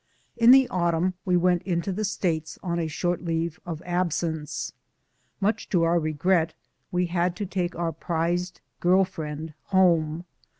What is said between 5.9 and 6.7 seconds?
re gret